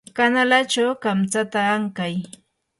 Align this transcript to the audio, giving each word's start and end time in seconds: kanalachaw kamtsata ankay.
kanalachaw 0.15 0.89
kamtsata 1.03 1.59
ankay. 1.75 2.15